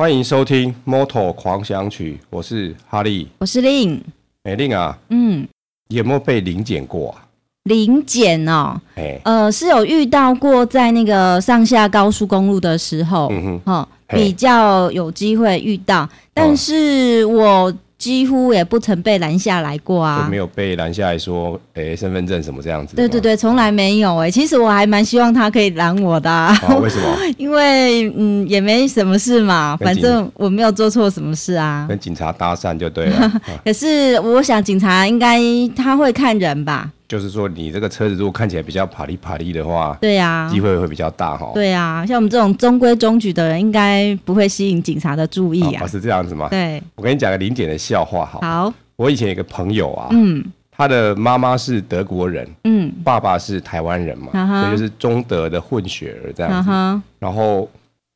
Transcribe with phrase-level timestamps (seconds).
[0.00, 4.02] 欢迎收听《Moto 狂想曲》，我是哈利，我是令。
[4.44, 5.46] 哎，令啊，嗯，
[5.88, 7.28] 有没有被零检过啊？
[7.64, 17.70] 零检哦，哎，呃，是有遇到过，在那个上下高速公路的时候，嗯哼，哦，比较有机会遇到，但是我。
[18.00, 22.96] 几乎也不曾被拦下来过啊，就没有被拦下来说，哎、欸，身份证什么这样子？
[22.96, 24.30] 对对对，从来没有哎、欸。
[24.30, 26.48] 其实我还蛮希望他可以拦我的、
[26.80, 27.18] 为什么？
[27.36, 31.84] 因为嗯，也没什么事嘛，反正我没有做错什么事啊。
[31.86, 33.32] 跟警察搭讪就对了。
[33.62, 35.38] 可是我想警察应该
[35.76, 36.90] 他会看人吧。
[37.10, 41.50] 就是说，你这个车子如果看起来比较啪哩啪哩的话，对呀、啊，机会会比较大哈。
[41.52, 45.82] 对呀、啊，像我们这种中规中矩的人，应该不会吸引警察的注意啊。
[45.84, 46.46] 哦、是这样子吗？
[46.50, 48.38] 对，我跟你讲个零点的笑话好。
[48.40, 57.68] 好，我以前有个朋友啊，嗯，他的妈妈是德国人，嗯，爸爸是台湾人嘛，嗯、所以就是中德的混血儿这样子，嗯、然后。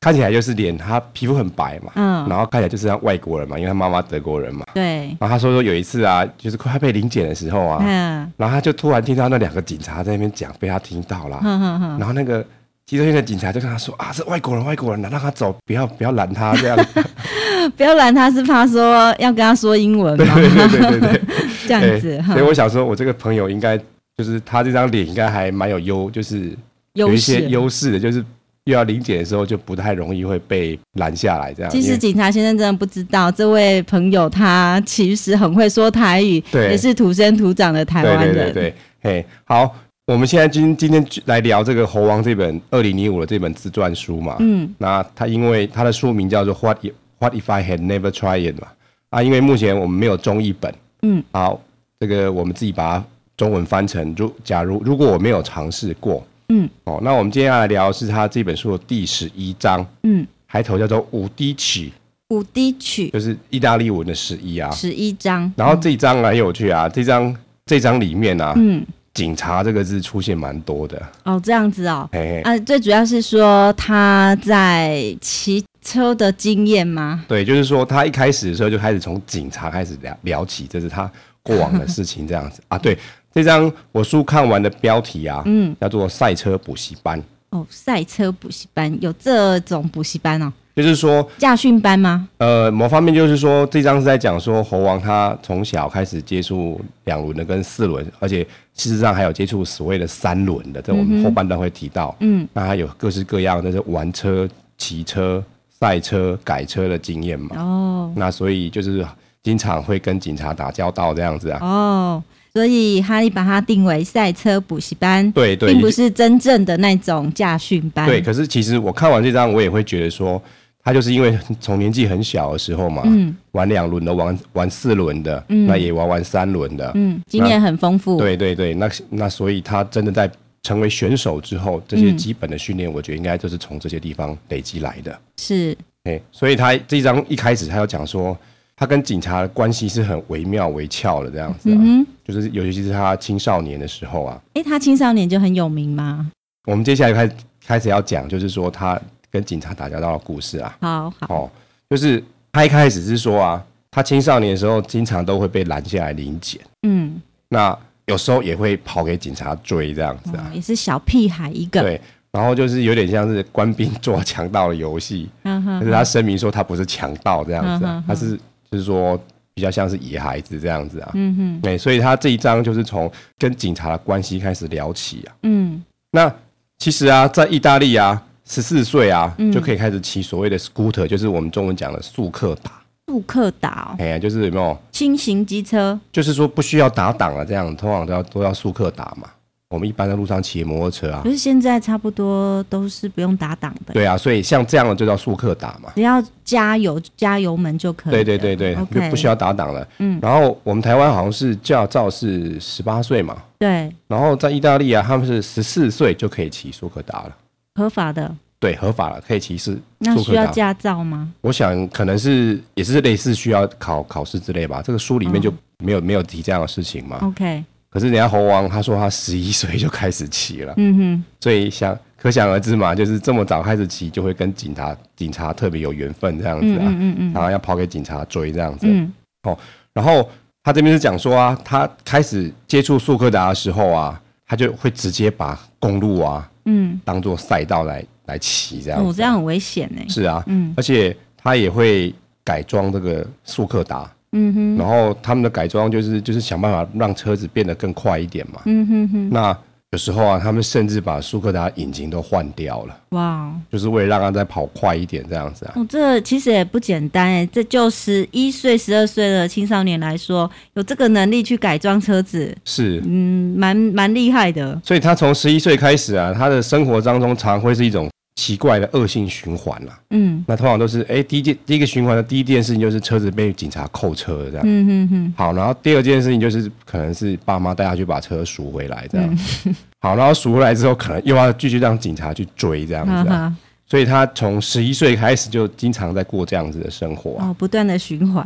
[0.05, 5.07] 看起来就是脸，他皮肤很白嘛，嗯，然后看起来就是像外国人嘛，因为他妈妈德国人嘛，对。
[5.19, 12.45] 然后他说说有一次啊，就是快被临检的时候啊，嗯，然后他就突然听到那两个警察在那边讲，被他听到了，嗯嗯嗯，然后那个
[12.85, 16.77] 机车院的警察就跟他说啊，是外国人，外国人，让他走，不要不要拦他这样，
[17.75, 20.35] 不要拦他是怕说要跟他说英文吗？
[20.35, 21.21] 对对对对对，
[21.67, 22.21] 这样子、欸。
[22.27, 23.75] 所以我想说，我这个朋友应该
[24.15, 26.55] 就是他这张脸应该还蛮有优，就是
[26.93, 28.23] 有一些优势的，就是。
[28.65, 31.53] 又要临检的时候，就不太容易会被拦下来。
[31.53, 38.33] 这样，其实警察先生真的不知道，这位朋友他其实很会说台语，对，也是土生土长的台湾人。
[38.33, 39.71] 对对对对，嘿，好，
[40.07, 44.35] 我们现在今今天来聊这个《猴王》这本二零零五的这本自传书嘛。
[44.39, 48.67] 嗯，那他因为他的书名叫做《What If What If I Had Never Tried》嘛。
[49.11, 50.73] 啊，因为目前我们没有中译本。
[51.03, 51.61] 嗯，好，
[51.99, 53.05] 这个我们自己把它
[53.37, 56.25] 中文翻成，如假如如果我没有尝试过。
[56.49, 61.91] 嗯，哦，那我们今天要来聊的是他这本书的第十一章，嗯，开头叫做五滴曲，
[62.29, 63.09] 五滴曲。
[63.09, 65.51] 就是意大利文的十一啊，十一章。
[65.55, 67.35] 然后这一章很有趣啊，这章
[67.65, 71.01] 这章里面啊，嗯，警察这个字出现蛮多的。
[71.23, 72.41] 哦，这样子哦，嘿嘿。
[72.41, 77.25] 啊，最主要是说他在骑车的经验吗？
[77.27, 81.09] 对，就是说他一开始的时候就开始从警察开始聊聊起，这是他
[81.45, 82.97] 过往的事情这样子啊，对。
[83.33, 87.21] 这张我书看完的标题啊，嗯，叫做赛车补习班。
[87.49, 92.29] 哦，赛车补习班有这种补习班哦，就是说驾训班吗？
[92.37, 98.41] 呃，某方面就是说，这张是在讲说猴王他从小开始接触两轮的跟四轮，而且
[98.73, 102.15] 事实上还有接触所谓的三轮的，这我们后半段会提到。
[102.21, 104.47] 嗯，那他有各式各样的是玩车、
[104.77, 107.57] 骑车、赛车、改车的经验嘛。
[107.57, 109.05] 哦，那所以就是
[109.45, 111.59] 经常会跟警察打交道这样子啊。
[111.61, 112.23] 哦。
[112.51, 118.05] 所以哈利把它定为赛车补习班，对对，并不是真正的那种驾训班。
[118.05, 120.41] 对，可是其实我看完这张，我也会觉得说，
[120.81, 128.17] 他就是因为从年纪很小的时候嘛，嗯，玩两轮的，玩玩四轮的，嗯，那也玩玩三轮的，嗯，经验很丰富。
[128.17, 130.31] 对对对，那那所以他真的在
[130.63, 135.19] 成为选手之后，这些基本的训练，我觉得应该就是从这些地方累积来的。
[135.35, 138.37] 是，哎，所以他这一张一开始他要讲说。
[138.77, 144.41] 他跟警察的关系是很惟妙惟肖的，这样子、啊，嗯、就是尤其是他青少年的时候啊。
[144.55, 146.29] 哎、欸，他青少年就很有名吗？
[146.67, 147.33] 我们接下来开始
[147.65, 148.99] 开始要讲，就是说他
[149.31, 150.77] 跟警察打交道的故事啊。
[150.81, 151.49] 好好，哦，
[151.89, 152.21] 就是
[152.51, 157.77] 他一开始是说啊，他青少年的时候经常都会被拦下来临检，嗯，那
[158.07, 161.81] 有时候也会跑给警察追这样子啊，哦、也是小屁孩一个。
[161.81, 168.37] 对，然后就是有点像是官兵做强盗的游戏，嗯哼，可是他声明说他不是强盗这样子、啊，嗯、他是。
[168.71, 169.19] 就是说，
[169.53, 176.33] 比较像是野孩子这样子啊，嗯哼，对，所以他这一章就是从跟警察的关系开始聊起啊，嗯，那
[176.77, 182.71] 其实啊，在意大利啊，十四岁啊、嗯、就可以开始骑所谓的 scooter，就是我们中文讲的速克达，
[183.07, 184.77] 速克达哦，哎呀，就是有没有？
[184.91, 189.29] 轻型机车，就是说不需要打档啊，这样通常都要都要速克达嘛。
[189.75, 193.93] 我们一般在路上骑摩托车啊，可是现在差不多都是不用打档的。
[193.93, 198.13] 对啊，所以像这样的就叫速克打嘛，只要加油加油门就可以。
[198.13, 199.87] 对对对对，okay, 就不需要打档了。
[199.99, 203.93] 嗯，然后我们台湾好像是驾照是十八岁嘛，对。
[204.07, 207.35] 然后在意大利啊，他们是十四岁就可以骑速克达了，
[207.75, 208.33] 合法的。
[208.57, 209.77] 对，合法了，可以骑是。
[209.99, 211.31] 那需要驾照吗？
[211.41, 214.81] 我想可能是也是类似需要考考试之类吧。
[214.81, 217.19] 这个书里面就没有、哦、没有提这样的事情嘛。
[217.21, 217.63] OK。
[217.95, 229.11] 可是人家猴王他说他十一岁就开始骑了，嗯哼，所以想可想而知嘛，就是这么早开始骑，就会跟警察警察特别有缘分这样子啊，嗯嗯嗯，然后要跑给警察追这样子，嗯，
[229.43, 229.57] 哦，
[229.93, 230.29] 然后
[230.61, 240.01] 他这边是讲说啊，他开始接触速克达的时候啊，他就会直接把公路啊，嗯，当做赛道来来骑这样子，哦，这样很危险呢。
[240.09, 241.15] 是啊，嗯，而且。
[241.47, 242.11] 他也会
[242.43, 244.11] 改装这个速克达。
[244.37, 248.61] 嗯哼，然后他们的改装就是就是想办法让车子变得更快一点嘛。
[248.65, 249.29] 嗯哼哼。
[249.29, 249.57] 那
[249.91, 252.97] 有时候啊，他们甚至把舒克达引擎都换掉了。
[253.11, 255.73] 哇，就是为了让它再跑快一点这样子啊。
[255.77, 264.77] 哦，这其实也不简单哎，这就十一岁、十二岁的青少年来说，有这个能力去改装车子，是嗯，蛮蛮厉害的。
[264.83, 268.09] 所以他从十一岁开始啊，他的生活当中常会是一种。
[268.35, 283.55] 奇怪的恶性循环了，嗯，那通常都是，哎、欸，第一件第一个循环的第一件事情就是车子被警察扣车这样，嗯哼哼，好，然后第二件事情就是可能是爸妈带他去把车赎回来这样，嗯、 好，然后赎回来之后，可能又要继续让警察去追这样子，
[283.87, 288.45] 所以他从十一岁开始就经常在过这样子的生活，哦，不断的循环。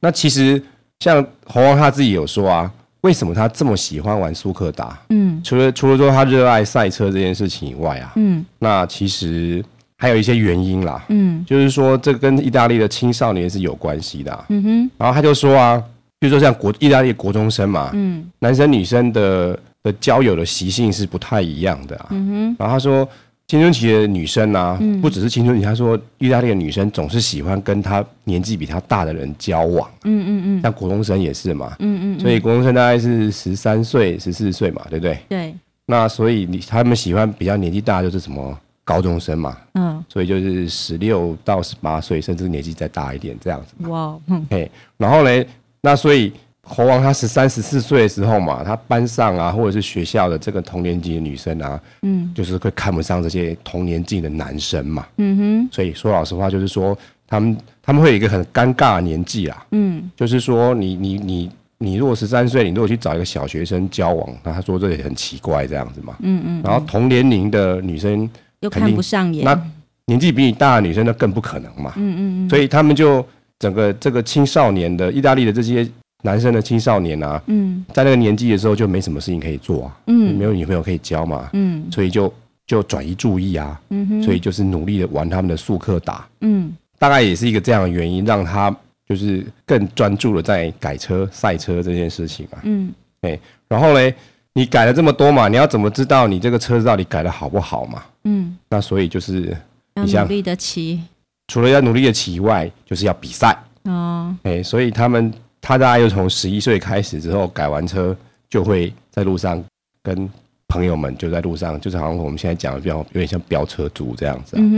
[0.00, 0.62] 那其实
[0.98, 2.70] 像侯王他自己有说啊。
[3.02, 4.98] 为什么他这么喜欢玩苏克达？
[5.08, 9.64] 嗯，除了除了说他热爱赛车这件事情以外啊，嗯，那其实
[9.96, 15.82] 还有一些原因啦，嗯，就是说这跟意大利的青少年是有关系的，嗯哼，然后他就说啊，
[16.18, 23.08] 比如说像国意大利国中生嘛，嗯，男生女生的的交友的习性是不太一样的啊，嗯哼，然后他说。
[23.50, 29.90] 青春期的女生啊，嗯、不只是青春期，她说意大利的女生总是喜欢跟她年纪比她大的人交往。
[30.04, 31.74] 嗯嗯嗯，像国中生也是嘛。
[31.80, 35.18] 嗯嗯，嗯，所以国中生大概是十三岁、十四岁嘛，对不对？
[35.28, 35.52] 对。
[35.84, 39.58] 那所以你他们喜欢比较年纪大，就是什么高中生嘛。
[39.74, 40.04] 嗯。
[40.08, 43.88] 所以就是十六到十八岁，甚至年纪再大一点这样子。
[43.88, 44.16] 哇。
[44.28, 44.46] 嗯。
[44.48, 45.44] 嘿，然后呢，
[45.80, 46.32] 那所以。
[46.72, 56.96] 侯王他十三十四岁的时候嘛，他班上啊，或者是学校的这个同年级的女生啊，嗯，就是会看不上这些同年纪的男生嘛，嗯哼，所以说老实话，就是说
[57.26, 68.30] 他们他们会有一个很尴尬的年纪啦，嗯，就是说你你你你如果十三岁，你如果去找一个小学生交往，那他说这也很奇怪这样子嘛，嗯嗯，然后同年龄的女生
[68.60, 69.60] 又看不上眼，那
[70.06, 73.26] 年纪比你大的女生那更不可能嘛，嗯嗯嗯，所以他们就
[73.58, 75.84] 整个这个青少年的意大利的这些。
[76.22, 82.32] 男生的青少年啊，嗯，在那个年纪的时候就没什么事情可以做啊，嗯，没有女朋友可以交嘛，嗯，所以就
[82.66, 88.74] 就转移注意啊，嗯哼，所以就是努力的玩他们的速克达，嗯，大概也是一个这样的原因，让他
[89.08, 92.92] 就是更专注的在改车赛车这件事情啊，嗯，
[93.22, 94.14] 哎，然后嘞，
[94.52, 98.02] 你改了这么多嘛，你要怎么知道你这个车子到底改的好不好嘛？
[98.24, 99.56] 嗯，那所以就是
[100.04, 101.00] 你要努力的骑，
[101.48, 103.56] 除了要努力的骑以外，就是要比赛。
[103.84, 105.32] 哦，哎，所以他们。
[105.60, 108.16] 他大概又从十一岁开始之后改完车，
[108.48, 109.62] 就会在路上
[110.02, 110.28] 跟
[110.68, 114.56] 朋友们就在路上，就是好像我们现在讲的比较有点像飙车族这样子。
[114.56, 114.70] 嗯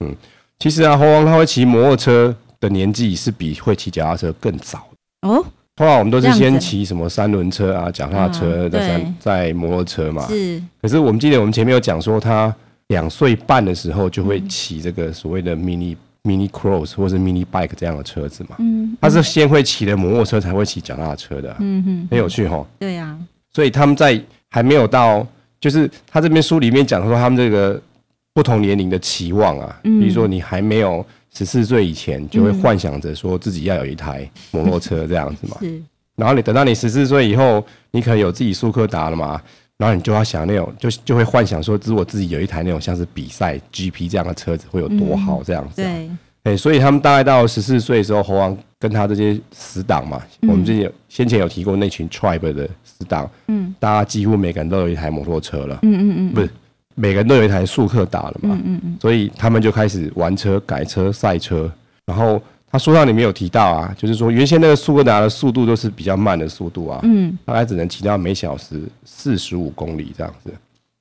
[0.00, 0.16] 哼，嗯，
[0.58, 4.86] 其实啊，猴王他会骑摩托车的年纪是比会骑脚踏车更早
[5.22, 5.44] 哦。
[5.76, 10.26] 通常我们都是先骑什么三轮车啊、脚踏车再三在摩托车嘛。
[10.28, 10.62] 是。
[10.80, 12.54] 可是我们记得我们前面有讲说，他
[12.88, 15.96] 两岁半的时候就会骑这个所谓的 mini。
[16.24, 22.66] Mini Cross 或是 Mini Bike 这样的车子嘛，嗯，他是先会骑的摩托车才会骑脚踏车的，啊，嗯哼，很有趣哈。
[22.78, 23.18] 对呀，啊，
[23.52, 24.18] 所以他们在
[24.50, 25.26] 还没有到，
[25.60, 27.80] 就是他这边书里面讲说他们这个
[28.32, 31.04] 不同年龄的期望啊，嗯，比如说你还没有
[31.34, 35.82] 十四岁以前，就会幻想着说自己要有一台摩托车这样子嘛，是，
[36.16, 39.40] 然后你等到你十四岁以后，你可能有自己速克达了嘛。
[39.76, 45.88] 然后你就要想那种，就就会幻想说，如果自己有一台那种像是比赛 GP 这样的车子，会有多好这样子，啊。
[45.88, 46.18] 嗯。
[46.44, 56.48] 对，哎，所以他们大概到十四岁的时候，猴王跟他这些死党嘛，嗯，我们之前先前有提过那群 Tribe 的死党，嗯，大家几乎每个人都有一台摩托车了，嗯嗯嗯，不是
[56.94, 61.70] 每个人都有一台速克达了嘛，嗯嗯嗯，所以他们就开始玩车、改车、赛车，
[62.06, 62.40] 然后。
[62.74, 70.52] 他书上里面有提到啊，就是说原先那个苏格达的速度都是比较慢的速度啊，嗯，大概只能骑到每小时四十五公里这样子。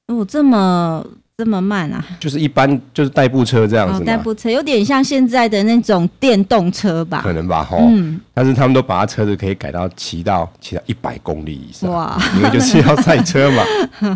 [0.09, 1.03] 哦，这么
[1.35, 2.05] 这么慢啊？
[2.19, 4.03] 就是一般就是代步车这样子。
[4.03, 7.21] 代步车有点像现在的那种电动车吧？
[7.23, 7.77] 可能吧，吼。
[7.89, 8.21] 嗯。
[8.35, 12.21] 但是他们都把他车子可以改到骑到骑到一百公里以上，哇！
[12.35, 13.63] 因为就是要赛车嘛。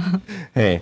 [0.53, 0.79] 哎，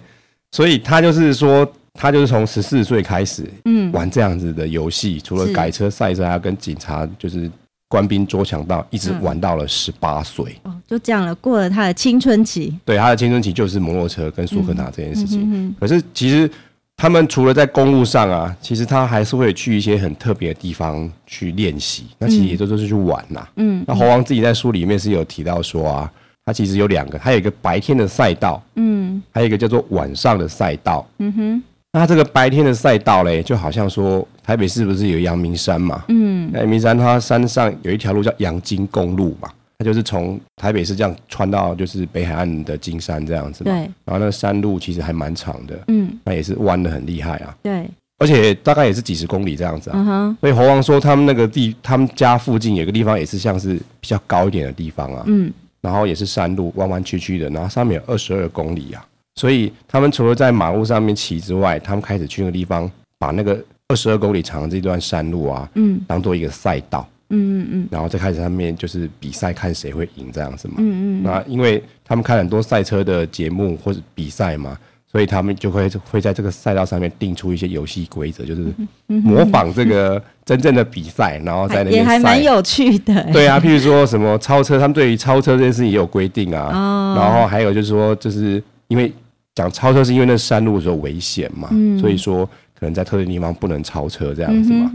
[0.52, 1.66] 所以他就是说。
[1.98, 7.50] 他就是从十四岁开始，嗯，玩这样子的游戏，除了改车、赛车，还要跟警察就是
[7.88, 10.56] 官兵捉强盗，一直玩到了十八岁。
[10.64, 12.78] 哦，就这样了，过了他的青春期。
[12.84, 15.76] 对，他的青春期就是摩托车跟苏克达这件事情嗯。
[15.80, 16.50] 可是其实
[16.98, 22.06] 他们除了在公路上啊，其实他还是会去一些很特别的地方去练习。
[22.20, 23.48] 那其实也都是去玩呐。
[23.56, 23.84] 嗯。
[23.88, 26.12] 那猴王自己在书里面是有提到说啊，
[26.46, 31.08] 他其实有两个，他有一个白天的赛道，嗯，还有一个叫做晚上的赛道。
[31.20, 31.64] 嗯哼。
[32.00, 36.04] 那这个白天的赛道嘞，就好像说台北市不是有阳明山嘛？
[36.10, 43.72] 嗯，阳明山它山上有一条路叫阳金公路嘛，它就是从台北市这样穿到就是北海岸的金山这样子嘛。
[43.72, 43.80] 对。
[44.04, 47.56] 然后那个山路其实还蛮长的，嗯，那也是弯的很厉害啊。
[47.64, 47.90] 对。
[48.18, 50.00] 而且大概也是几十公里这样子啊。
[50.00, 50.36] Uh-huh.
[50.42, 55.24] 所以猴王说他们那个地，他们家附近有个地方也是像是比较高一点的地方啊。
[55.28, 55.50] 嗯。
[55.80, 59.06] 然后也是山路，弯弯曲曲的，然后上面有二十二公里啊。
[59.36, 62.90] 所以他们除了在马路上面骑之外，他们开始去那个地方，
[63.20, 67.08] 把那个二十二公里长的这段山路啊，嗯，当做一个赛道。
[67.30, 67.88] 嗯嗯嗯。
[67.92, 70.76] 然后再开始上面就是比赛，看谁会赢这样子嘛。
[70.78, 71.24] 嗯嗯。
[71.24, 74.78] 那因为他们看很多赛车的节目或者比赛嘛。
[75.08, 78.66] 所以他们就会会在这个赛道上面定出一些游戏规则，就是
[79.08, 83.24] 模仿这个真正的比赛，然后在那边也还蛮有趣的。
[83.32, 86.70] 对啊，譬如说什么超车，他们对于超车这件事情也有规定啊。
[86.74, 87.16] 哦。
[87.18, 89.10] 然后还有就是说，就是因为
[89.56, 91.70] 讲超车是因为那山路的时候危险嘛，
[92.00, 92.46] 所以说
[92.78, 94.92] 可能在特定地方不能超车这样子嘛。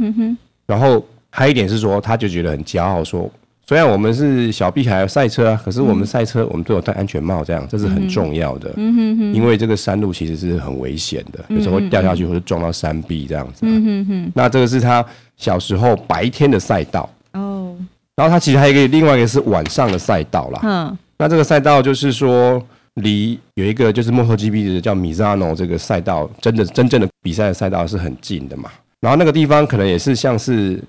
[0.66, 3.28] 然后还有一点是说，他就觉得很骄傲说。
[3.66, 8.72] 虽然我们是小屁孩赛车啊，可是我们赛车我们都有戴安全帽，这样这是很重要的。
[8.76, 9.32] 嗯哼哼。
[9.32, 13.60] 因为这个山路其实是很危险的，有时候会掉下去或者撞到山壁这样子。
[13.62, 14.32] 嗯哼哼。
[14.34, 17.08] 那这个是他小时候白天的赛道。
[17.34, 17.76] 哦。
[18.16, 20.60] 然后他其实还有一个另外一个是晚上的赛道啦。
[20.64, 20.98] 嗯。
[21.16, 22.60] 那这个赛道就是说，
[22.94, 28.70] 离有一个就是 MotoGP 的叫 Misano 这个赛道，真的真正的比赛的赛道是很近的嘛。
[29.00, 30.82] 然后那个地方可能也是像是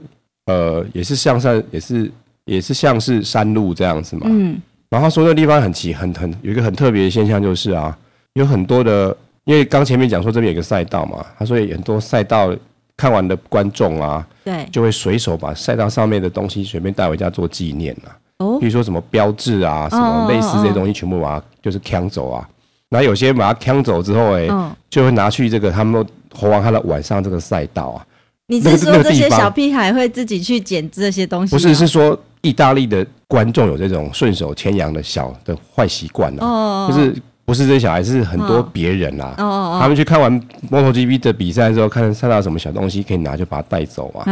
[0.45, 2.11] 呃，也是像是也是。
[2.45, 7.95] 也是像是山路这样子嘛，嗯，然后他说那个地方很奇，很很有一个很特别的现象，就是啊，
[8.33, 12.53] 有很多的，因为刚前面讲说这边有个赛道嘛，他说有很多赛道
[12.97, 18.09] 看完的观众啊，对，就会随手把赛道上面的东西随便带回家做纪念啊，
[18.41, 22.47] 哦，比如说什么标志啊，什么类似这些东西，全部把它就是抢走啊，
[22.89, 24.47] 然后有些把它抢走之后，哎，
[24.89, 28.05] 就会拿去这个他们猴王他的晚上这个赛道啊，
[28.47, 31.55] 你是说这些小屁孩会自己去捡这些东西？
[31.55, 32.17] 不是，是说。
[32.43, 37.15] 意大利的观众有这种顺手牵羊的小的坏习惯哦，就是
[37.51, 39.35] 不是这些小孩，是很多别人啊。
[39.37, 44.23] 哦哦，他们去看完 MotoGP 的比赛之后，看看到什么小东西可以拿，就把它带走啊。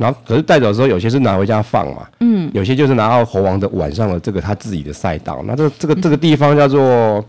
[0.00, 2.08] 然后可是带走的时候，有些是拿回家放嘛。
[2.20, 2.50] 嗯。
[2.54, 5.42] 有些就是拿到猴王的晚上的这个他自己的赛道。
[5.44, 7.22] 那这这个这个地方叫做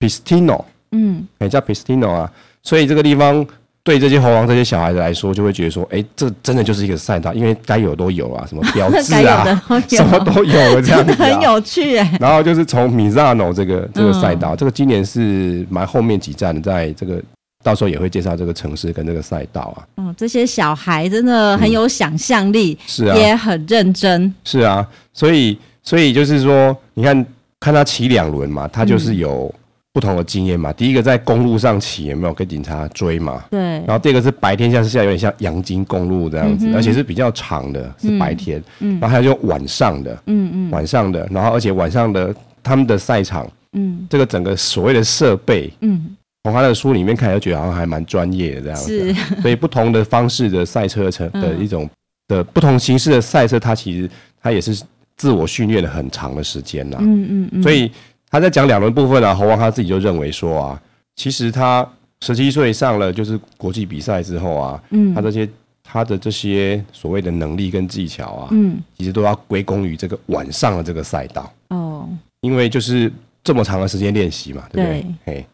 [0.00, 0.64] Pistino。
[0.90, 1.24] 嗯。
[1.38, 2.32] 哎，叫 Pistino 啊。
[2.64, 3.46] 所以这个地方。
[3.88, 9.46] 对这些猴王这些小孩子来说，就会觉得说，哎，这真的就是一个赛道，因为该有都有啊，什么标 志啊，
[9.88, 12.18] 什么都有了，这样子、啊、 很有趣哎。
[12.20, 17.18] 然后就是从米萨诺这个这个赛道，嗯、这个今年是蛮后面几站，在这个
[17.64, 19.80] 到时候也会介绍这个城市跟这个赛道啊。
[19.96, 24.86] 嗯，这些小孩真的很有想象力，嗯、是啊，也很认真，是啊。
[25.14, 27.26] 所以所以就是说，你看
[27.58, 29.50] 看他骑两轮嘛，他就是有。
[29.54, 29.60] 嗯
[29.98, 33.42] 不同的经验嘛，第一个在公路上骑有没有跟警察追嘛？
[33.50, 33.58] 对。
[33.60, 38.62] 然后第二个是白天，像是现在有点像阳金公路这样子，嗯、而且是比较长的，是白天。
[38.78, 38.92] 嗯。
[39.00, 46.14] 然后还有就晚上的，嗯嗯，晚上的，然后而且晚上的他们的赛场，嗯，这个整个所谓的设备，嗯，
[46.44, 49.12] 从他的书里面看，就觉得好像还蛮专业的这样子。
[49.12, 49.42] 是。
[49.42, 51.90] 所以不同的方式的赛车车的一种
[52.28, 54.08] 的不同形式的赛车，它其实
[54.40, 54.80] 它也是
[55.16, 56.98] 自我训练了很长的时间呐。
[57.00, 57.62] 嗯嗯嗯。
[57.64, 57.90] 所以。
[58.30, 60.82] 他在讲两轮部分啊，猴王他自己就认为说啊，
[61.16, 61.88] 其实他
[62.20, 65.48] 十七岁上了就是国际比赛之后啊，嗯，他这些
[65.82, 71.50] 他的这些所谓的能力跟技巧啊，嗯，其实都要归功于这个晚上的这个赛道。
[71.68, 72.08] 哦，
[72.40, 73.10] 因为就是
[73.42, 75.06] 这么长的时间练习嘛，对不对？
[75.24, 75.46] 嘿，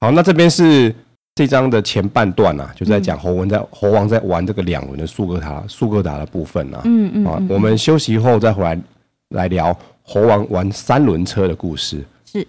[0.00, 0.92] 好，那这边是
[1.34, 8.76] 这章的前半段啊，就是在讲猴王在猴王在玩这个两轮的速克达速克达的部分啊，嗯嗯，啊，我们休息后再回来
[9.28, 9.76] 来聊。
[10.12, 12.44] 猴王玩三轮车的故事是。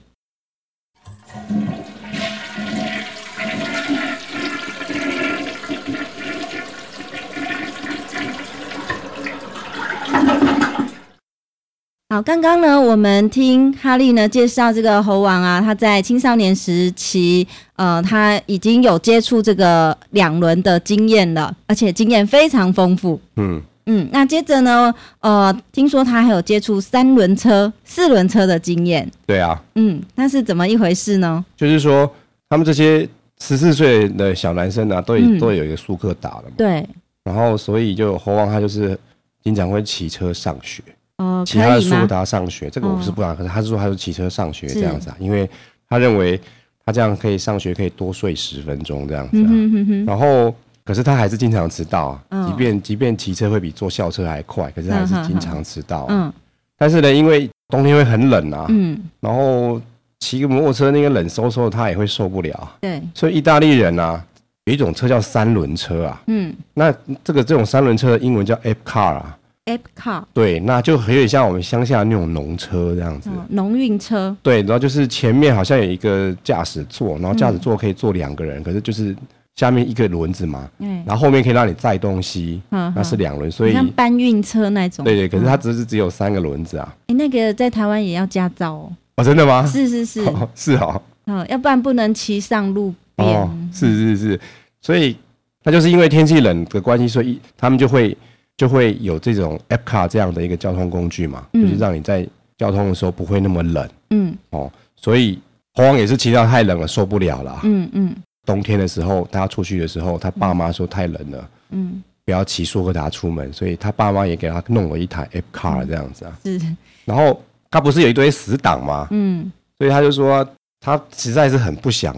[12.09, 23.21] 好，刚刚呢，我们听哈利呢介绍这个猴王啊，他在青少年时期，呃，他已经有接触这个两轮的经验了，而且经验非常丰富。
[23.35, 23.61] 嗯。
[23.93, 24.93] 嗯，那接着呢？
[25.19, 29.05] 呃，听说他还有接触三轮车、四轮车的经验。
[29.25, 29.61] 对啊。
[29.75, 31.43] 嗯，那是怎么一回事呢？
[31.57, 32.09] 就是说，
[32.49, 33.07] 他们这些
[33.41, 36.51] 十四岁的小男生啊，都有、嗯、都有一个速克达了嘛。
[36.55, 36.87] 对。
[37.25, 38.97] 然后，所以就猴王他就是
[39.43, 40.81] 经常会骑车上学。
[41.17, 41.43] 哦。
[41.45, 45.49] 骑他的速克达上学，这个我是不知道，可是他是说他是骑车上学这样子啊，因为
[45.89, 46.39] 他认为
[46.85, 49.49] 他这样可以上学可以多睡十分钟这样子啊。
[49.49, 50.05] 嗯哼哼哼。
[50.05, 50.55] 然后。
[50.83, 56.05] 可是他还是经常迟到啊，即便即便骑车会比坐校车还快，可是还是经常迟到。
[56.09, 56.31] 嗯，
[56.77, 59.81] 但是呢，因为冬天会很冷啊，嗯，然后
[60.19, 62.77] 骑个摩托车那个冷飕飕，他也会受不了。
[62.81, 64.23] 对，所以意大利人啊，
[64.65, 69.37] 有一种车叫三轮车啊，嗯，那这个这种三轮车的英文叫 app Car 啊。
[69.67, 74.35] ，app car，对，那就有点像我们乡下那种农车这样子，农运车。
[74.41, 79.15] 对，然后就是前面好像有一个驾驶座，然后驾驶座可以坐两个人，可是就是
[79.55, 85.03] 下面一个轮子嘛，嗯，然后后面可以让你载东西，嗯，那是两轮，所以像搬运车那种。
[85.03, 86.95] 对对，可是它只是只有三个轮子啊。
[87.07, 88.91] 哎，那个在台湾也要驾照哦。
[89.17, 89.65] 哦，真的吗？
[89.67, 91.01] 是是是， 是哦。
[91.27, 93.27] 嗯，要不然不能骑上路边。
[93.29, 94.39] 哦，是是是，
[94.79, 95.15] 所以
[95.63, 98.17] 那就是因为天气冷的关系，所以他们就会
[98.57, 102.27] 就会有这种 Epcar 这样的一个交通工具嘛，就是让你在
[102.57, 103.89] 交通的时候不会那么冷。
[104.11, 105.39] 嗯，哦，所以
[105.73, 107.59] 猴王也是骑到太冷了，受不了了。
[107.63, 108.15] 嗯嗯。
[108.45, 116.37] 冬天的时候，他出去的时候，他爸妈说太冷了，嗯，不要骑速克达出门，所以他爸妈也给他弄了一台 F car 这样子啊。
[116.43, 116.59] 是。
[117.05, 119.07] 然后他不是有一堆死党吗？
[119.11, 119.51] 嗯。
[119.77, 120.47] 所以他就说
[120.79, 122.15] 他实在是很不想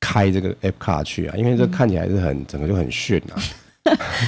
[0.00, 3.38] 开这个 F car 去啊，因为这看起来是很整个就很炫啊，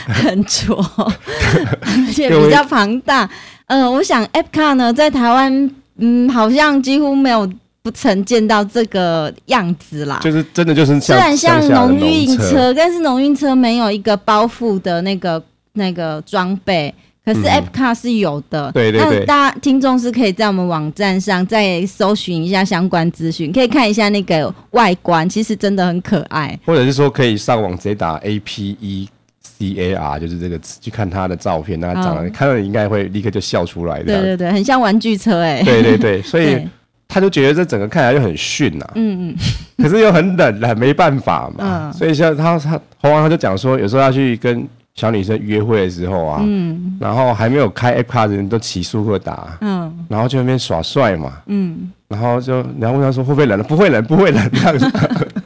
[0.07, 3.25] 很挫， 而且比较庞大。
[3.67, 7.51] 嗯、呃，我想 F car 呢，在台湾，嗯，好像几乎没有。
[7.83, 18.71] 不曾见到这个样子啦，就是真的就是虽然像农运车，但是农运车没有一个包覆的那个那个装备，可是 F Car 是有的。
[18.71, 26.57] 嗯、对对对，大家听众是可以在我们网站上再搜寻一下相关资讯，可以看一下那个外观，其实真的很可爱。
[26.65, 29.09] 或者是说可以上网直接打 A P E
[29.41, 34.05] C A R，就是这个词去看它的照片，那长得、嗯、看到你应该会立刻就笑出来的。
[34.05, 35.65] 对对对，很像玩具车哎、欸。
[35.65, 36.65] 对对对，所以。
[37.13, 39.37] 他就觉得这整个看起来就很逊呐、啊，嗯嗯，
[39.77, 53.63] 可是又很冷，很没办法嘛，嗯、所以像他他猴王他就讲说，有时候要去跟小女生约会的时候啊，嗯，然后还没有开 car 的人都骑速克达，嗯，然后就那边耍帅嘛，嗯，然后就然后问他说会不会冷？
[53.65, 54.91] 不会冷，不会冷这样子，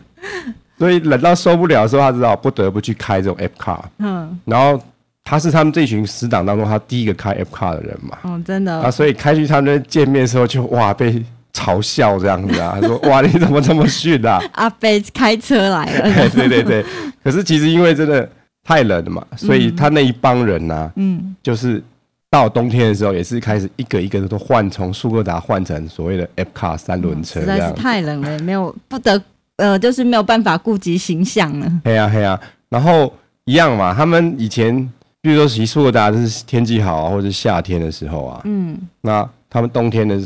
[0.79, 4.81] 所以冷到受不了的时候，他知道不得不去开这种 F car，嗯，然后
[5.25, 11.21] 他是他们这群死党当中他第一个开 F car 的人嘛，哦，真的，啊，所以开去他们见面的时候就哇被。
[11.67, 16.29] 嘲笑这样子啊，他说：“哇，你怎么这么逊啊？”阿飞开车来了。
[16.31, 16.85] 对对对，
[17.25, 18.29] 可是其实因为真的
[18.63, 21.83] 太冷了嘛，所以他那一帮人呢、啊，嗯，就是
[22.31, 29.21] 到冬天的时候也是开始一个一个都换，从速克达换成所谓的 F car 三轮车，实在是太冷了，没有不得
[29.57, 31.73] 呃，就是没有办法顾及形象了。
[31.85, 33.13] 嘿呀嘿呀，然后
[33.45, 34.73] 一样嘛，他们以前
[35.21, 40.17] 比如说骑速克达是天气好啊，或者是夏天的时候啊，嗯，那他们冬天的。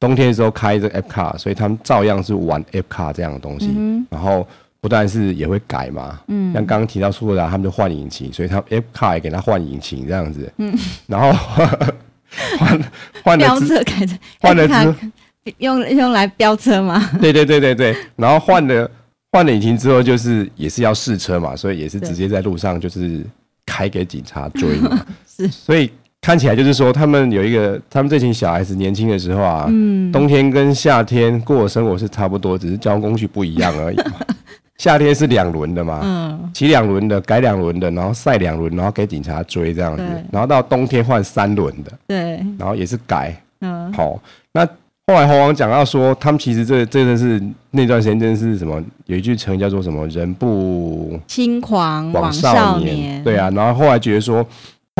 [0.00, 4.48] 冬天的时候开这个 F car，所以他们照样是玩 F car 这样的东西，嗯、然后
[4.80, 10.74] 不但是也会改嘛，嗯，像刚刚提到苏格达，他们就换引擎，所以他们 F car 也给他换引擎这样子，嗯，
[11.06, 11.30] 然后
[12.58, 12.90] 换
[13.22, 15.12] 换了飙车改成换了之
[15.58, 17.10] 用用来飙车吗？
[17.20, 18.90] 对对对对对，然后换了
[19.32, 23.22] 换了引擎之后，就是也是要试车嘛，所以也是直接在路上就是
[23.66, 25.90] 开给警察追嘛， 是，所以。
[26.20, 33.96] 看起来就是说，他们有一个，他们这群小孩子年轻的时候啊，嗯，冬天跟夏天过的生活是差不多，只是交通工具不一样而已。
[34.76, 44.20] 夏天是两轮的嘛，嗯，骑两轮的，改两轮的，然后赛两轮，然后给警察追这样子，然后到冬天换三轮的，对，然后也是改，嗯，好。
[44.52, 44.66] 那
[45.06, 48.82] 后来猴王讲到说，他们其实这真的是那段时间真的是什么？
[49.06, 50.06] 有一句成语叫做什么？
[50.08, 53.50] 人不轻狂枉少年，对啊。
[53.50, 54.46] 然后后来觉得说。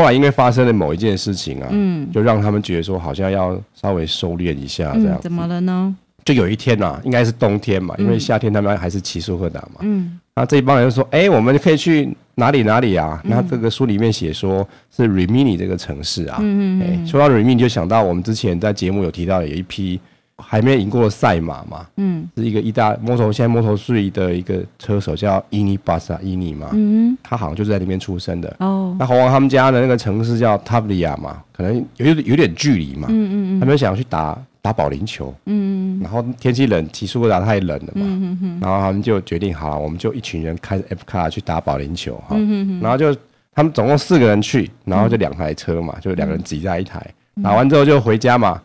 [0.00, 5.20] 后来因为发生了某一件事情啊，嗯，就让他们觉得说好像要稍微收敛一下这样、嗯。
[5.20, 5.94] 怎么了呢？
[6.24, 13.20] 就有一天呐、啊，应该是冬天嘛，因为夏天他们还是骑速克达嘛，嗯，那这一帮人就说，哎、欸，我们可以去哪里哪里啊？
[13.24, 20.00] 那、嗯、这个书里面写说是 Rimini 这个城市啊，嗯嗯嗯，说到 Rimini 就想到我们之前在节目有提到有一批。
[20.40, 21.87] 还没赢过赛马嘛？
[21.96, 26.68] 嗯，是一个意大摩托，现在 Moto3 的一个车手叫伊尼巴萨伊尼嘛。
[26.72, 28.57] 嗯，他好像就是在那边出生的。
[28.59, 33.09] 哦，那猴王他们家的那个城市叫塔布利亚嘛，可能有有点距离嘛。
[33.11, 35.35] 嗯嗯嗯，他们想要去打打保龄球。
[35.46, 38.03] 嗯嗯，然后天气冷，骑速不达太冷了嘛。
[38.05, 42.37] 嗯嗯，然后他们就决定，好了，我们就一群人开着 F car 去打保龄球哈。
[42.37, 43.14] 嗯嗯，然后就
[43.55, 47.05] 他们总共四个人去，然后就两台车嘛，就两个人挤在一台，
[47.42, 48.61] 打完之后就回家嘛。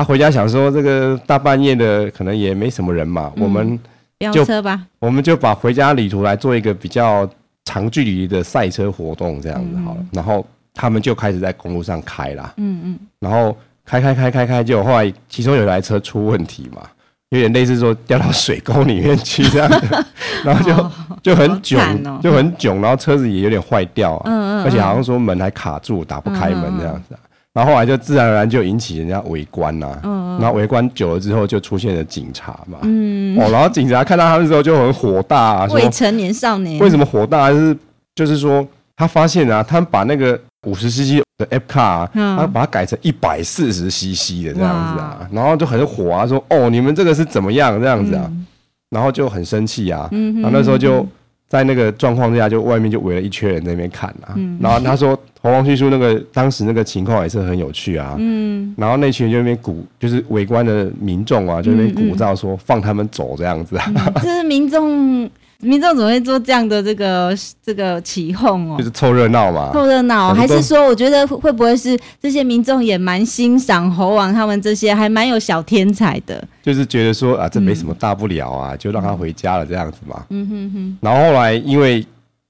[0.00, 3.78] 他回家想说，这个大半夜的可能也没什么人嘛，嗯、我们
[4.18, 7.28] 就飙车吧，我们就把回家旅途来做一个比较
[7.66, 9.98] 长距离的赛车活动，这样子好了。
[10.00, 16.80] 嗯、然后他们就开始在公路上开啦，嗯嗯，然后开开开开开，就后来其中有一台车出问题嘛，
[17.28, 20.04] 有点类似说掉到水沟里面去这样子，
[20.42, 20.90] 然后就、哦、
[21.22, 27.14] 就很囧，哦、就很囧，然后车子也有点坏掉啊，嗯嗯，而且好像说门还卡住，打不开门这样子。
[27.52, 36.78] 然后后来就自然而然就引起人家围观呐、啊，嗯、然后围观久了之后就出现了警察嘛，嗯、哦，然后警察看到他们之后就很火大、啊，未成年少年。
[36.78, 37.50] 为什么火大？
[37.50, 37.76] 就是
[38.14, 47.80] 就是说他发现啊，他们把那个五十 cc 的 F 啊嗯、他把它改成一百四十 cc 的这样子啊，然后就很火啊，说哦，你们这个是怎么样？
[47.80, 48.46] 这样子啊，嗯、
[48.90, 51.04] 然后就很生气啊，然后那时候就
[51.50, 54.34] 在那个状况之下，就外面就围了一圈人在那边看啊。
[54.36, 58.14] 嗯、然后他说，洪王叙述那个当时那个情况也是很有趣啊。
[58.18, 58.72] 嗯。
[58.78, 63.92] 然后那群人就那边鼓，就是围观的民众啊，就那边鼓噪说放他们走这样子啊。
[63.96, 65.28] 嗯、这是民众。
[65.60, 68.76] 民众怎么会做这样的这个这个起哄哦？
[68.78, 76.42] 就是凑热闹嘛，凑热闹，还是说，我觉得会不会是这些民众也蛮欣赏猴王他们这些还蛮有小天才的？
[76.62, 80.24] 就是觉得说啊，这没什么大不了啊，嗯、就让他回家了这样子嘛。
[80.30, 80.98] 嗯哼哼。
[81.00, 82.04] 然后后来因为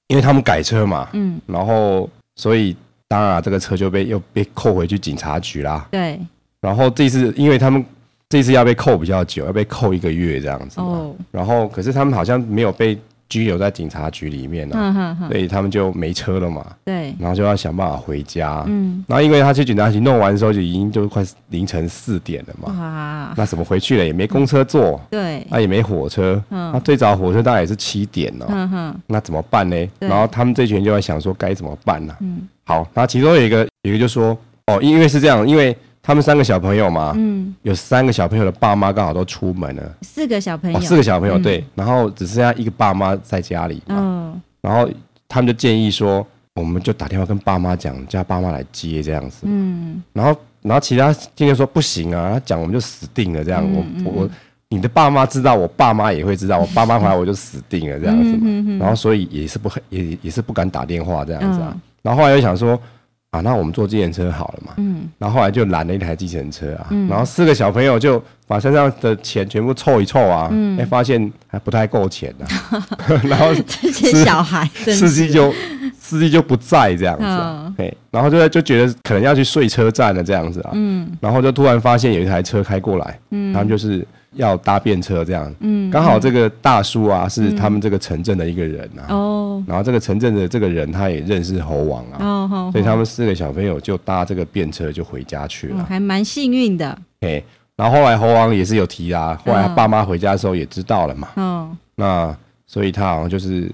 [0.07, 2.75] 因为他们改车嘛，嗯，然后所以
[3.07, 5.87] 当然、啊、这个车就被又被扣回去警察局啦。
[5.91, 6.19] 对。
[6.61, 7.85] 然后这次因为他们。
[8.31, 10.79] 这次要被扣比较久，要被扣一个月这样子。
[10.79, 11.13] 哦。
[11.31, 16.65] 然后，可是他们好像没有被拘留在警察局里面呢，啊，所以他们就没车了嘛。
[16.85, 17.13] 对。
[17.19, 18.63] 然后就要想办法回家。
[18.67, 19.03] 嗯。
[19.05, 22.73] 然后，因为他去警察局弄完的时候，就已经就快凌晨四点了嘛。
[22.79, 23.33] 哇。
[23.35, 24.05] 那怎么回去了？
[24.05, 24.99] 也没公车坐。
[25.09, 25.45] 对。
[25.49, 26.41] 那也没火车。
[26.51, 26.71] 嗯。
[26.71, 28.45] 那最早火车大概也是七点了。
[28.49, 28.95] 嗯哼。
[29.07, 29.75] 那怎么办呢？
[29.99, 32.15] 然后他们这群人就在想说该怎么办呢？
[32.21, 32.47] 嗯。
[32.63, 35.75] 好，那其中有一个，有一个就说，哦，因为是这样，因为。
[36.03, 44.89] 他们三个小朋友嘛，嗯，有三个小朋友的爸妈刚好都出门了，四个小朋友，四个小朋友对，然后只剩下一个爸妈在家里嘛，然后
[45.27, 53.63] 他们就建议说，我们就打电话跟爸妈讲，叫爸妈来接这样子，嗯，然后然后其他今天说不行啊，他讲我们就死定了这样，
[54.03, 54.29] 我我
[54.69, 62.79] 你的爸妈知道，我爸妈也会知道，我爸妈回来我就死定了这样子嘛，然后所以也是不也也是不敢打电话这样子啊，然后后来又想说。
[63.31, 64.73] 啊，那我们坐计程车好了嘛。
[64.77, 65.09] 嗯。
[65.17, 66.87] 然后后来就拦了一台计程车啊。
[66.89, 67.07] 嗯。
[67.07, 70.49] 然后四个小朋友就把身上的钱全部凑一凑啊。
[70.51, 70.77] 嗯。
[70.77, 72.45] 哎，发现还不太够钱呢。
[73.23, 75.53] 然后这些小孩， 司机就
[75.97, 77.23] 司机就不在这样子。
[77.25, 77.73] 嗯。
[77.77, 80.71] 嘿，然后就就觉得可能要去睡车站了这样子啊。
[80.73, 81.09] 嗯。
[81.21, 83.17] 然后就突然发现有一台车开过来。
[83.29, 83.53] 嗯。
[83.53, 84.05] 他们就是。
[84.35, 96.97] 要搭便车这样，嗯，刚好这个大叔啊是他们这个城镇的一个人啊，哦，然后这个城镇的这个人他也认识猴王啊，哦，所以他们四个小朋友就搭这个便车就回家去了，还蛮幸运的。
[97.19, 97.43] 哎，
[97.75, 102.33] 然后后来猴王也是有提啊，后来他爸妈回家的时候也知道了嘛，嗯，那
[102.65, 103.69] 所以他好像就是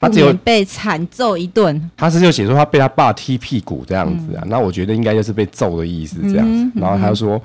[0.00, 7.40] 他只有被惨揍一顿，他是就写说他被他爸踢屁股这样子啊，那我觉得应该就是被揍的意思这样子，然后他就说。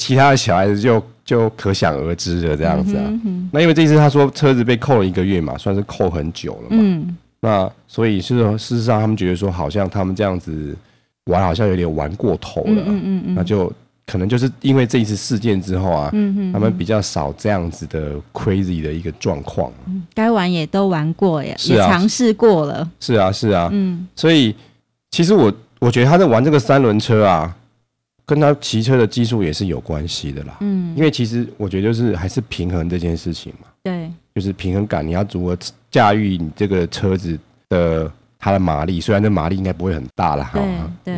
[0.00, 3.04] 其他的小孩子就就可想而知了，这样子啊。
[3.52, 6.68] 那因为这次他说车子被扣了一个月嘛，算是扣很久了嘛。
[6.70, 7.16] 嗯。
[7.40, 10.74] 那所以是说，事实上他们觉得说，好像他们这样子
[11.26, 12.70] 玩，好像有点玩过头了。
[12.70, 13.70] 嗯嗯，嗯，嗯那就
[14.06, 16.10] 可能就是因为这一次事件之后啊，
[16.50, 19.70] 他们比较少这样子的 crazy 的一个状况。
[19.86, 20.02] 嗯。
[20.14, 22.90] 该玩也都玩过呀，也尝试过了。
[23.00, 23.68] 是啊，是啊。
[23.70, 24.08] 嗯。
[24.16, 24.54] 所以
[25.10, 27.54] 其实我我觉得他在玩这个三轮车啊。
[28.30, 35.58] 跟他骑车的技术也是有关系的啦，嗯，因为其实我觉得就是还是平衡这件事情嘛，对，就是平衡感，你要如何
[35.90, 37.36] 驾驭你这个车子
[37.68, 40.62] 的它的马力，虽然这马力应该不会很大啦，哈，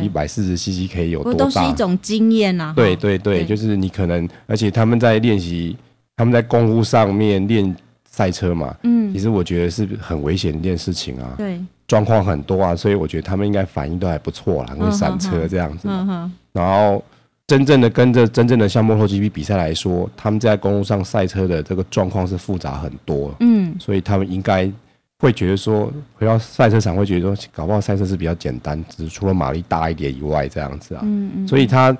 [0.01, 1.45] 一百四十 CC 可以有多大？
[1.45, 5.77] 都是一种经验啊，对对对，就是你可能，而且他们在练习，
[6.17, 7.75] 他们在功夫上面练
[8.09, 11.61] 赛车嘛，嗯，其实我觉得是很危险的一件事情啊，对，
[11.93, 16.33] 状况很多啊，所以我觉得他们应该反应都还不错啦，会闪车这样子，嗯哼。
[16.51, 17.03] 然后，
[17.45, 23.31] 真正的跟着真正的像 MotoGP 比赛来说，他们在公路上赛车的这个状况是复杂很多。
[23.41, 24.67] 嗯，所以他们应该
[25.19, 31.01] 会觉得说，回到赛车场会觉得说，搞不好赛车是比较简单，只是除了马力大一点以外，这样子啊。
[31.03, 31.47] 嗯嗯。
[31.47, 31.95] 所以他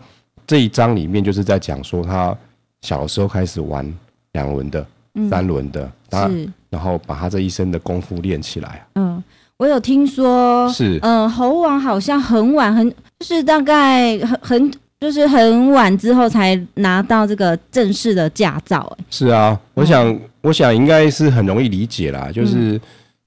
[0.47, 2.35] 这一章里面就是在讲说，他
[2.81, 3.85] 小时候开始玩
[4.31, 4.83] 两轮的、
[5.29, 8.85] 三轮的，是，然后把他这一生的功夫练起来。
[8.95, 9.23] 嗯，
[9.57, 12.93] 我有听说，是，嗯，猴王好像很晚很。
[13.19, 22.77] 就是大概很很就是很晚之后才拿到这个正式的驾照，哎，是啊，我想、嗯、我想应该是很容易理解啦，就是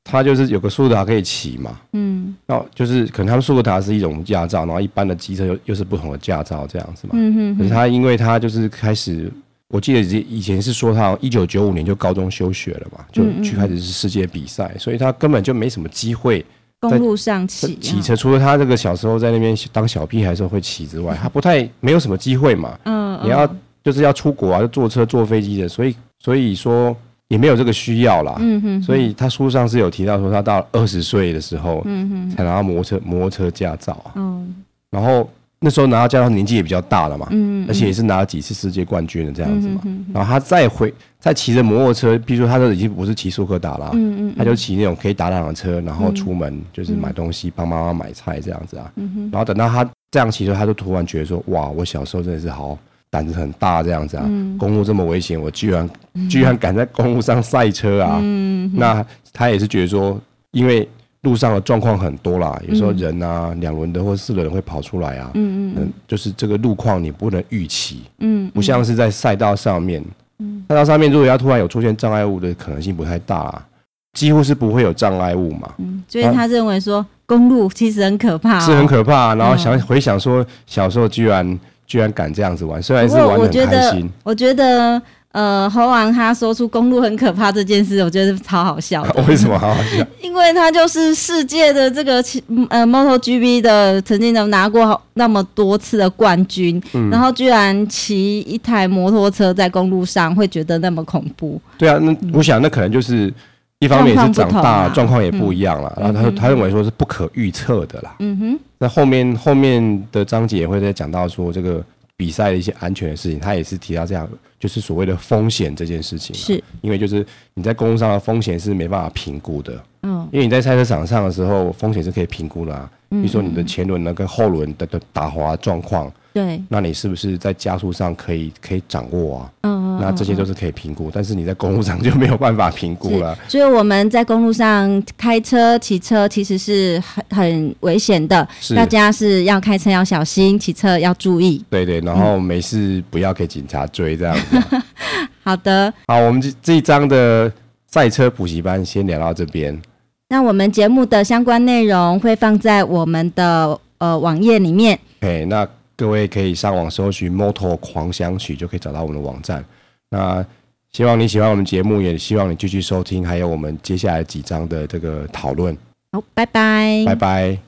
[0.04, 9.32] 他就是有个速克达可以骑嘛，嗯，然后就是可能他们速克达是一种驾照，然后一般的机车又又是不同的驾照这样子嘛，嗯哼，可是他因为他就是开始，
[9.68, 16.44] 我记得以前是说他一九九五年就高中休学了嘛，就去开始是世界比赛，所以他根本就没什么机会。
[16.78, 22.78] 公路上骑骑车，除了他这个小时候在那边当小屁孩的时候会骑之外， 他不太没有什么机会嘛。
[22.84, 23.48] 嗯，你要
[23.82, 26.94] 就是要出国啊，就坐车坐飞机的，所以所以说
[27.26, 28.36] 也没有这个需要啦。
[28.38, 34.12] 嗯哼，所以他书上是有提到说，他到二十岁的时候，嗯哼，才拿到摩托车摩托车驾照啊。
[34.14, 34.54] 嗯，
[34.90, 35.28] 然后。
[35.58, 39.80] 那时候拿到驾照年纪也比较大了嘛，嗯，而且也是拿了几次世界冠军的这样子嘛。
[40.12, 48.92] 然后他再回再骑着摩托车，比如说他都已经不是骑速克达了，嗯嗯，他就骑那种可以打档的车，然后出门就是买东西帮妈妈买菜这样子啊。
[49.32, 55.88] 然后等到他这样骑的时候，他就突然觉得说，哇，我小时候真的是好胆子很大这样子啊，嗯、公路这么危险，我居然
[56.28, 58.18] 居然敢在公路上赛车啊！
[58.22, 60.86] 嗯、那他也是觉得说，因为
[61.26, 70.00] 路上的状况很多啦，有时候人啊，两轮的或四轮会跑出来啊，嗯嗯，就是这个路况你不能预期，嗯，不像是在赛道上面，
[70.38, 73.66] 嗯，赛道上面如果要突然有出现障碍物的可能性不太大啦，
[74.12, 81.58] 几乎是不会有障碍物嘛，嗯，所以他认为说公路其实很可怕，是很可怕，然后想回想说小时候居然。
[81.88, 84.10] 居然敢这样子玩，虽然是玩得很开心。
[84.24, 85.00] 我觉得，
[85.36, 89.22] 呃，猴王他说出公路很可怕这件事，我觉得超好笑的。
[89.28, 90.02] 为什么好好笑？
[90.22, 92.24] 因为他就是世界的这个
[92.70, 101.60] 呃 MotoGP 的曾经能拿过那么多次的冠军，嗯、然后居然骑一台摩托车在公路上会觉得那么恐怖。
[101.76, 103.30] 对啊，那我想那可能就是。
[103.78, 108.14] 一方面是长大，状况也不一样了，嗯、然后他他认为说是不可预测的啦。
[108.20, 108.58] 嗯哼。
[108.78, 111.84] 那后面后面的章节也会再讲到说这个
[112.16, 116.34] 比赛的一些安全的事情，他也是提到这样，就是所谓的风险这件事情。
[116.34, 116.62] 是。
[116.80, 117.24] 因为就是
[117.54, 119.84] 你在公路上的风险是没办法评估的。
[120.02, 120.28] 嗯。
[120.32, 122.90] 因为你在赛车场上的时候，风险是可以评估的啊。
[123.10, 126.12] 比如说你的前轮呢跟后轮的的打滑状况。
[126.36, 129.52] 对，那你是不是在加速上可以可以掌握啊？
[129.62, 133.34] 嗯，那这些都是可以评估，但是你在公路上就没有办法评估了。
[133.48, 141.64] 所以我们在公路上开车、骑车其实是很很危险的，是大家是要开车要小心，骑车要注意。
[141.70, 144.82] 对对，然后没事不要给警察追这样子。
[145.42, 147.50] 好的，好，我们这这一章的
[147.86, 149.80] 赛车补习班先聊到这边。
[150.28, 154.98] 那我们节目的相关内容会放在我们的呃网页里面。
[155.20, 155.66] 哎，那。
[155.96, 159.64] 各位可以上网搜寻《Motor 狂想曲》，就可以找到我们的网站。
[160.10, 160.44] 那
[160.92, 165.76] 希望你喜欢我们节目，也希望你继续收听，还有我们接下来几章的这个讨论。
[166.12, 167.58] 好，拜拜，拜拜。